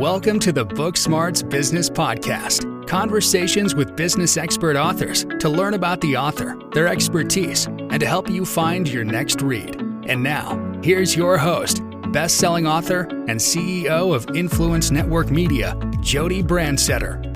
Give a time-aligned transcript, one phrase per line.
[0.00, 2.88] Welcome to the Book Smarts Business Podcast.
[2.88, 8.30] Conversations with business expert authors to learn about the author, their expertise, and to help
[8.30, 9.78] you find your next read.
[10.06, 11.82] And now, here's your host,
[12.12, 17.29] best-selling author and CEO of Influence Network Media, Jodi Brandstetter.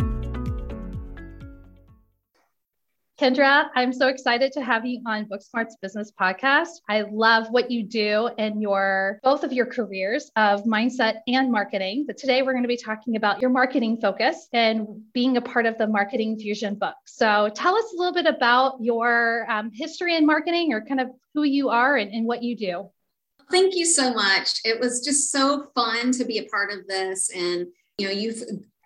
[3.17, 6.80] Kendra, I'm so excited to have you on Book Smarts Business Podcast.
[6.89, 12.07] I love what you do in your both of your careers of mindset and marketing.
[12.09, 15.65] But today we're going to be talking about your marketing focus and being a part
[15.66, 16.97] of the Marketing Fusion book.
[17.07, 21.10] So tell us a little bit about your um, history in marketing or kind of
[21.35, 22.91] who you are and, and what you do.
[23.49, 24.59] Thank you so much.
[24.65, 27.30] It was just so fun to be a part of this.
[27.30, 28.43] And, you know, you've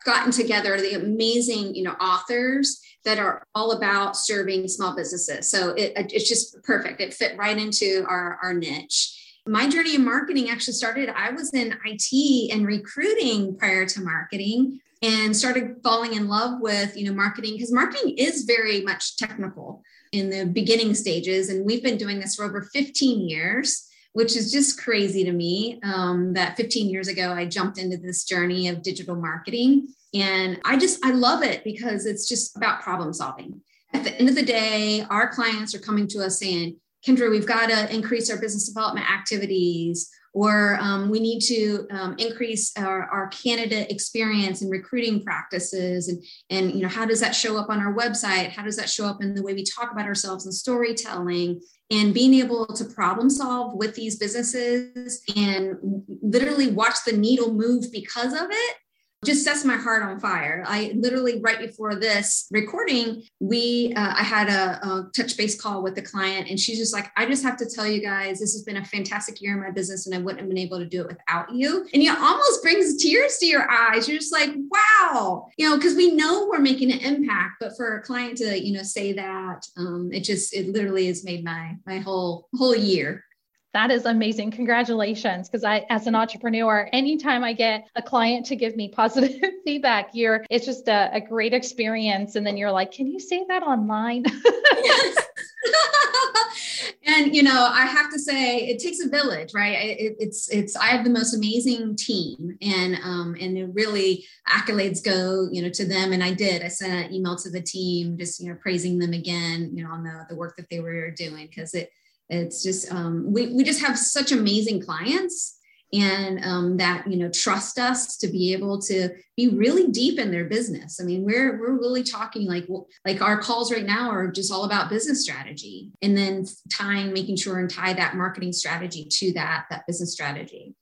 [0.09, 5.51] gotten together the amazing, you know, authors that are all about serving small businesses.
[5.51, 7.03] So it, it's just perfect.
[7.03, 9.15] It fit right into our, our niche.
[9.47, 14.81] My journey in marketing actually started, I was in IT and recruiting prior to marketing
[15.03, 19.83] and started falling in love with, you know, marketing because marketing is very much technical
[20.13, 21.51] in the beginning stages.
[21.51, 23.89] And we've been doing this for over 15 years
[24.19, 28.25] which is just crazy to me um, that 15 years ago i jumped into this
[28.25, 33.13] journey of digital marketing and I just, I love it because it's just about problem
[33.13, 33.61] solving.
[33.93, 37.47] At the end of the day, our clients are coming to us saying, Kendra, we've
[37.47, 43.09] got to increase our business development activities, or um, we need to um, increase our,
[43.11, 46.09] our candidate experience and recruiting practices.
[46.09, 48.51] And, and, you know, how does that show up on our website?
[48.51, 51.61] How does that show up in the way we talk about ourselves and storytelling?
[51.91, 55.77] And being able to problem solve with these businesses and
[56.23, 58.77] literally watch the needle move because of it
[59.25, 60.65] just sets my heart on fire.
[60.67, 65.83] I literally right before this recording, we uh, I had a, a, touch base call
[65.83, 68.53] with the client, and she's just like, "I just have to tell you guys, this
[68.53, 70.87] has been a fantastic year in my business, and I wouldn't have been able to
[70.87, 74.09] do it without you." And it almost brings tears to your eyes.
[74.09, 77.97] You're just like, "Wow," you know, because we know we're making an impact, but for
[77.97, 81.77] a client to you know say that, um, it just it literally has made my
[81.87, 83.25] my whole whole year.
[83.75, 84.53] That is amazing.
[84.53, 85.49] Congratulations.
[85.49, 90.11] Because I, as an entrepreneur, anytime I get a client to give me positive feedback,
[90.15, 92.37] you're, it's just a, a, great experience.
[92.37, 94.25] And then you're like, can you say that online?
[97.07, 99.77] and you know, I have to say, it takes a village, right?
[99.77, 105.49] It, it's, it's, I have the most amazing team and, um, and really accolades go,
[105.53, 106.13] you know, to them.
[106.13, 109.13] And I did, I sent an email to the team, just, you know, praising them
[109.13, 111.51] again, you know, on the, the work that they were doing.
[111.55, 111.93] Cause it,
[112.29, 115.59] it's just um, we, we just have such amazing clients
[115.93, 120.31] and um, that you know trust us to be able to be really deep in
[120.31, 121.01] their business.
[121.01, 122.67] I mean we're we're really talking like
[123.07, 127.37] like our calls right now are just all about business strategy and then tying making
[127.37, 130.75] sure and tie that marketing strategy to that that business strategy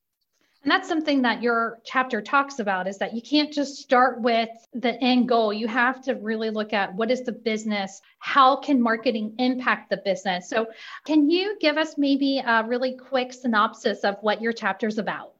[0.66, 4.48] and that's something that your chapter talks about is that you can't just start with
[4.74, 5.52] the end goal.
[5.52, 8.00] You have to really look at what is the business?
[8.18, 10.48] How can marketing impact the business?
[10.48, 10.66] So,
[11.04, 15.34] can you give us maybe a really quick synopsis of what your chapter is about?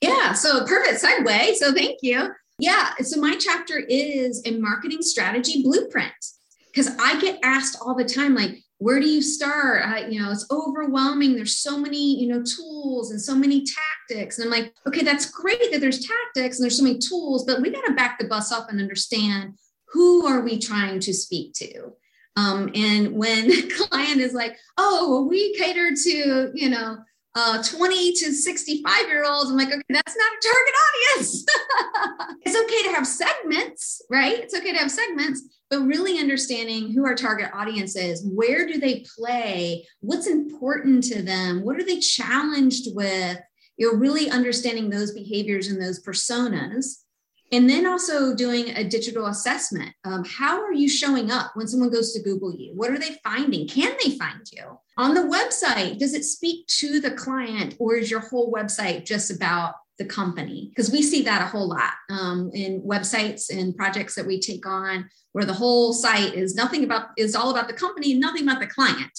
[0.00, 1.56] Yeah, so perfect segue.
[1.56, 2.32] So, thank you.
[2.58, 6.14] Yeah, so my chapter is a marketing strategy blueprint
[6.72, 10.30] because I get asked all the time, like, where do you start I, you know
[10.30, 14.74] it's overwhelming there's so many you know tools and so many tactics and i'm like
[14.86, 17.94] okay that's great that there's tactics and there's so many tools but we got to
[17.94, 19.54] back the bus up and understand
[19.88, 21.92] who are we trying to speak to
[22.36, 26.98] um, and when the client is like oh we cater to you know
[27.36, 29.50] uh, 20 to 65 year olds.
[29.50, 31.44] I'm like, okay, that's not a target audience.
[32.46, 34.38] it's okay to have segments, right?
[34.38, 35.42] It's okay to have segments,
[35.74, 41.22] but really understanding who our target audience is, where do they play, what's important to
[41.22, 43.38] them, what are they challenged with,
[43.76, 47.04] you know, really understanding those behaviors and those personas
[47.52, 49.92] and then also doing a digital assessment.
[50.04, 52.72] Um, how are you showing up when someone goes to Google you?
[52.74, 53.68] What are they finding?
[53.68, 54.78] Can they find you?
[54.96, 59.30] On the website, does it speak to the client or is your whole website just
[59.30, 60.70] about the company?
[60.70, 64.66] Because we see that a whole lot um, in websites and projects that we take
[64.66, 68.60] on where the whole site is nothing about, is all about the company, nothing about
[68.60, 69.18] the client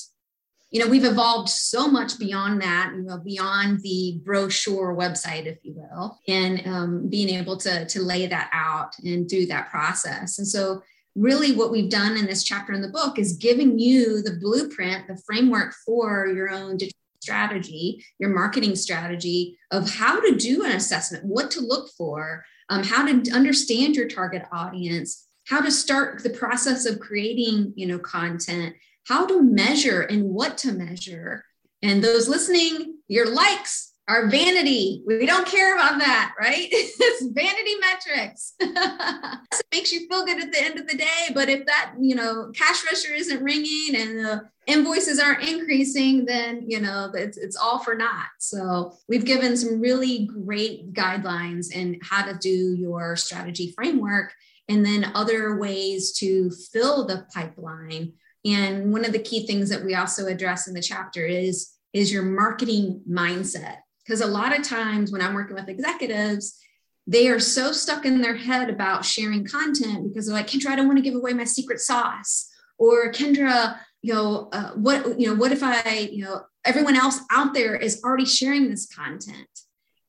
[0.76, 5.58] you know we've evolved so much beyond that you know beyond the brochure website if
[5.64, 10.38] you will and um, being able to to lay that out and do that process
[10.38, 10.82] and so
[11.16, 15.08] really what we've done in this chapter in the book is giving you the blueprint
[15.08, 20.72] the framework for your own digital strategy your marketing strategy of how to do an
[20.72, 26.22] assessment what to look for um, how to understand your target audience how to start
[26.24, 28.76] the process of creating you know content
[29.08, 31.46] how to measure and what to measure.
[31.82, 35.04] And those listening, your likes, our vanity.
[35.06, 36.68] We don't care about that, right?
[36.72, 38.54] it's vanity metrics.
[38.60, 41.28] it makes you feel good at the end of the day.
[41.34, 46.64] But if that, you know, cash register isn't ringing and the invoices aren't increasing, then,
[46.68, 48.28] you know, it's, it's all for naught.
[48.40, 54.34] So we've given some really great guidelines in how to do your strategy framework
[54.70, 58.14] and then other ways to fill the pipeline.
[58.46, 62.12] And one of the key things that we also address in the chapter is is
[62.12, 66.60] your marketing mindset because a lot of times when I'm working with executives,
[67.08, 70.76] they are so stuck in their head about sharing content because they're like, Kendra, I
[70.76, 72.50] don't want to give away my secret sauce.
[72.78, 77.20] Or Kendra, you know, uh, what, you know, what if I, you know, everyone else
[77.32, 79.48] out there is already sharing this content?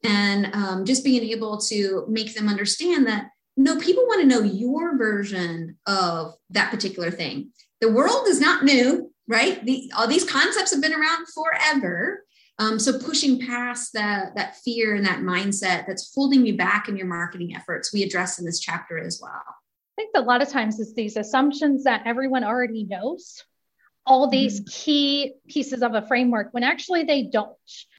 [0.05, 4.43] And um, just being able to make them understand that no, people want to know
[4.43, 7.51] your version of that particular thing.
[7.81, 9.65] The world is not new, right?
[9.65, 12.25] The, all these concepts have been around forever.
[12.58, 16.97] Um, so pushing past that that fear and that mindset that's holding you back in
[16.97, 19.43] your marketing efforts, we address in this chapter as well.
[19.99, 23.43] I think a lot of times it's these assumptions that everyone already knows,
[24.06, 24.69] all these mm-hmm.
[24.70, 27.56] key pieces of a framework when actually they don't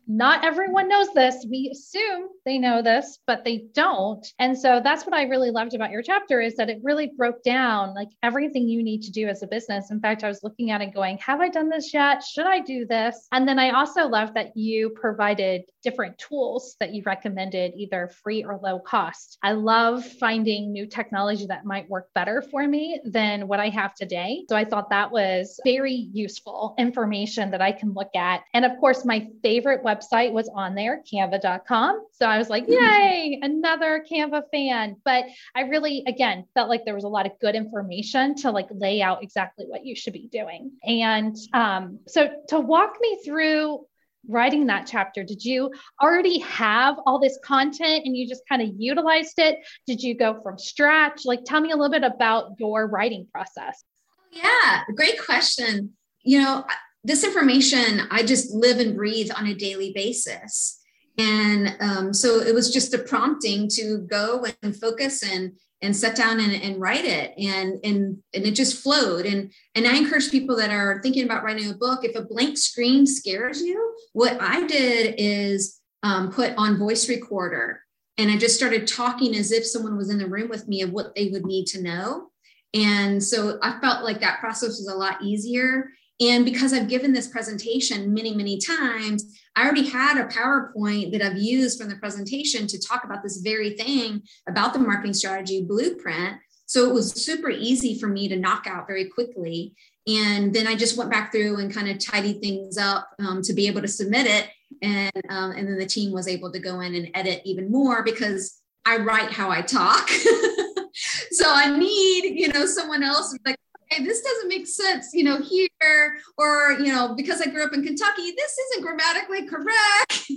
[0.08, 1.46] not everyone knows this.
[1.50, 4.26] We assume they know this, but they don't.
[4.40, 7.44] And so that's what I really loved about your chapter is that it really broke
[7.44, 9.92] down like everything you need to do as a business.
[9.92, 12.24] In fact, I was looking at it going, have I done this yet?
[12.24, 13.28] Should I do this?
[13.34, 18.44] And then I also love that you provided different tools that you recommended, either free
[18.44, 19.38] or low cost.
[19.44, 23.94] I love finding new technology that might work better for me than what I have
[23.94, 24.46] today.
[24.50, 28.44] So I thought that was very useful information that I can look at.
[28.54, 32.06] And of course, my favorite website website was on there, canva.com.
[32.12, 34.98] So I was like, yay, another Canva fan.
[35.04, 38.68] But I really, again, felt like there was a lot of good information to like
[38.72, 40.72] lay out exactly what you should be doing.
[40.84, 43.86] And um, so to walk me through
[44.30, 45.72] writing that chapter did you
[46.02, 50.42] already have all this content and you just kind of utilized it did you go
[50.42, 53.86] from scratch like tell me a little bit about your writing process
[54.34, 56.66] yeah great question you know
[57.04, 60.80] this information I just live and breathe on a daily basis.
[61.18, 65.54] And um, so it was just a prompting to go and focus and
[65.84, 67.34] and sit down and, and write it.
[67.38, 69.26] And and and it just flowed.
[69.26, 72.58] And and i encourage people that are thinking about writing a book if a blank
[72.58, 77.82] screen scares you what i did is um, put on voice recorder.
[78.18, 80.92] And i just started talking as if someone was in the room with me of
[80.92, 82.30] what they would need to know.
[82.74, 87.14] And so i felt like that process was a lot easier and because I've given
[87.14, 91.96] this presentation many, many times, I already had a PowerPoint that I've used from the
[91.98, 96.38] presentation to talk about this very thing about the marketing strategy blueprint.
[96.66, 99.76] So it was super easy for me to knock out very quickly.
[100.08, 103.54] And then I just went back through and kind of tidied things up um, to
[103.54, 104.50] be able to submit it.
[104.82, 108.04] And, um, and then the team was able to go in and edit even more
[108.04, 110.10] because I write how I talk.
[111.32, 113.57] so I need, you know, someone else like,
[114.02, 117.84] this doesn't make sense, you know, here, or, you know, because I grew up in
[117.84, 120.32] Kentucky, this isn't grammatically correct.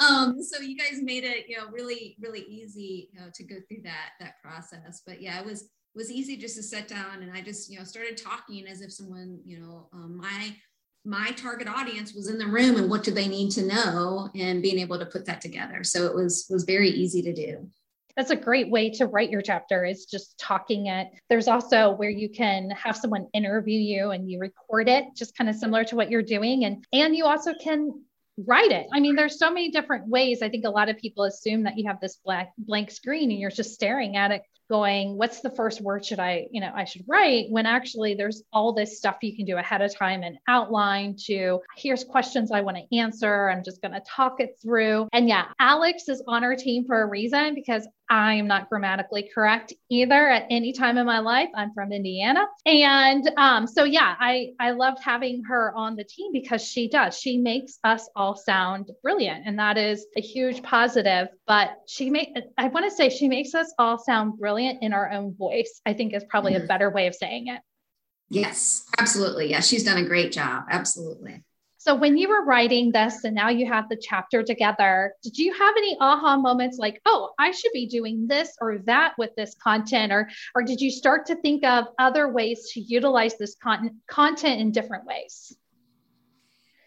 [0.00, 3.56] um, so you guys made it, you know, really, really easy, you know, to go
[3.68, 5.02] through that, that process.
[5.06, 7.84] But yeah, it was, was easy just to sit down and I just, you know,
[7.84, 10.54] started talking as if someone, you know, um, my,
[11.04, 14.60] my target audience was in the room and what do they need to know and
[14.60, 15.84] being able to put that together.
[15.84, 17.68] So it was, was very easy to do
[18.16, 21.08] that's a great way to write your chapter is just talking it.
[21.28, 25.50] There's also where you can have someone interview you and you record it just kind
[25.50, 26.64] of similar to what you're doing.
[26.64, 28.02] And and you also can
[28.38, 28.86] write it.
[28.92, 30.40] I mean there's so many different ways.
[30.42, 33.38] I think a lot of people assume that you have this black blank screen and
[33.38, 36.84] you're just staring at it going what's the first word should i you know i
[36.84, 40.36] should write when actually there's all this stuff you can do ahead of time and
[40.48, 45.08] outline to here's questions i want to answer i'm just going to talk it through
[45.12, 49.28] and yeah alex is on our team for a reason because I am not grammatically
[49.34, 51.48] correct either at any time in my life.
[51.54, 52.46] I'm from Indiana.
[52.64, 57.18] And um, so, yeah, I, I loved having her on the team because she does.
[57.18, 59.46] She makes us all sound brilliant.
[59.46, 61.28] And that is a huge positive.
[61.46, 65.10] But she make I want to say she makes us all sound brilliant in our
[65.10, 66.64] own voice, I think is probably mm-hmm.
[66.64, 67.60] a better way of saying it.
[68.28, 69.50] Yes, absolutely.
[69.50, 70.64] Yeah, she's done a great job.
[70.70, 71.44] Absolutely.
[71.78, 75.52] So when you were writing this and now you have the chapter together, did you
[75.52, 79.54] have any aha moments like, oh, I should be doing this or that with this
[79.62, 80.12] content?
[80.12, 84.60] Or, or did you start to think of other ways to utilize this con- content
[84.60, 85.56] in different ways?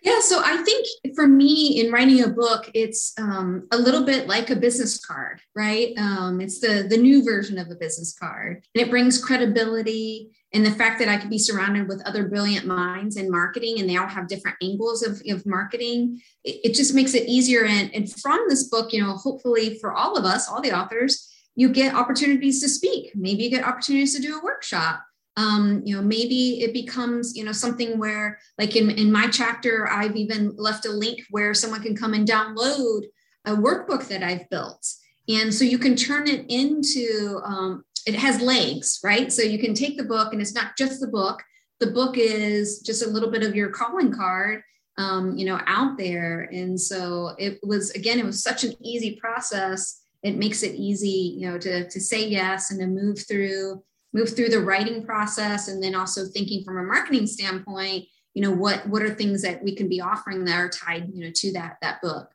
[0.01, 4.27] Yeah, so I think for me in writing a book, it's um, a little bit
[4.27, 5.94] like a business card, right?
[5.98, 10.65] Um, it's the the new version of a business card, and it brings credibility and
[10.65, 13.98] the fact that I could be surrounded with other brilliant minds in marketing, and they
[13.98, 16.22] all have different angles of, of marketing.
[16.44, 17.65] It, it just makes it easier.
[17.65, 21.32] And, and from this book, you know, hopefully for all of us, all the authors,
[21.56, 23.12] you get opportunities to speak.
[23.15, 25.03] Maybe you get opportunities to do a workshop
[25.39, 29.88] um, you know maybe it becomes you know something where like in, in my chapter
[29.89, 33.03] i've even left a link where someone can come and download
[33.46, 34.86] a workbook that i've built.
[35.29, 39.31] And so you can turn it into um, it has legs right?
[39.31, 41.41] So you can take the book and it's not just the book.
[41.79, 44.63] The book is just a little bit of your calling card
[44.98, 46.50] um, you know out there.
[46.51, 50.01] And so it was again it was such an easy process.
[50.22, 53.81] It makes it easy you know to, to say yes and to move through
[54.13, 58.51] move through the writing process and then also thinking from a marketing standpoint you know
[58.51, 61.51] what what are things that we can be offering that are tied you know to
[61.54, 62.30] that that book?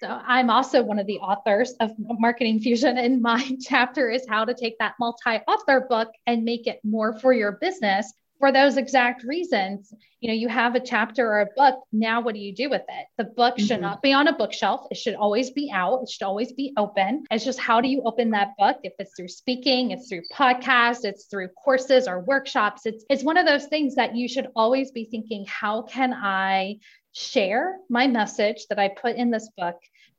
[0.00, 4.44] So i'm also one of the authors of marketing fusion and my chapter is how
[4.44, 9.24] to take that multi-author book and make it more for your business for those exact
[9.24, 12.68] reasons you know you have a chapter or a book now what do you do
[12.68, 13.06] with it?
[13.16, 13.66] The book mm-hmm.
[13.66, 14.86] should not be on a bookshelf.
[14.90, 16.02] It should always be out.
[16.02, 17.24] It should always be open.
[17.30, 18.78] It's just how do you open that book?
[18.82, 22.86] If it's through speaking it's through podcasts it's through courses or workshops.
[22.86, 26.76] It's it's one of those things that you should always be thinking how can i
[27.16, 29.76] share my message that i put in this book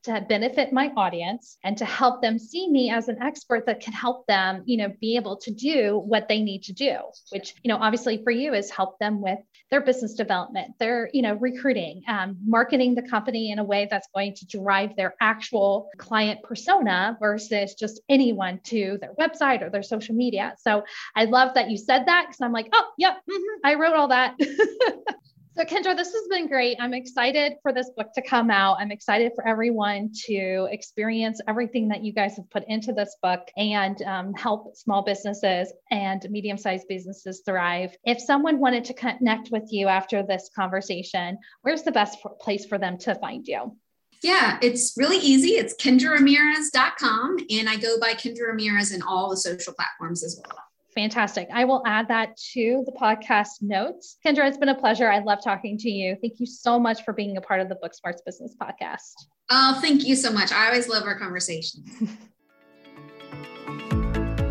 [0.07, 3.91] to benefit my audience and to help them see me as an expert that can
[3.91, 6.95] help them, you know, be able to do what they need to do,
[7.31, 9.39] which, you know, obviously for you is help them with
[9.69, 14.07] their business development, their, you know, recruiting, um, marketing the company in a way that's
[14.15, 19.83] going to drive their actual client persona versus just anyone to their website or their
[19.83, 20.55] social media.
[20.59, 20.83] So
[21.17, 24.07] I love that you said that because I'm like, oh, yep, mm-hmm, I wrote all
[24.07, 24.37] that.
[25.57, 26.77] So, Kendra, this has been great.
[26.79, 28.77] I'm excited for this book to come out.
[28.79, 33.47] I'm excited for everyone to experience everything that you guys have put into this book
[33.57, 37.97] and um, help small businesses and medium sized businesses thrive.
[38.05, 42.77] If someone wanted to connect with you after this conversation, where's the best place for
[42.77, 43.75] them to find you?
[44.21, 45.53] Yeah, it's really easy.
[45.53, 50.66] It's kendraramirez.com, and I go by Kendra Ramirez in all the social platforms as well.
[50.97, 51.47] Fantastic.
[51.53, 54.17] I will add that to the podcast notes.
[54.25, 55.11] Kendra, it's been a pleasure.
[55.11, 56.17] I love talking to you.
[56.23, 59.13] Thank you so much for being a part of the Book Smarts Business Podcast.
[59.51, 60.51] Oh, thank you so much.
[60.51, 61.87] I always love our conversations.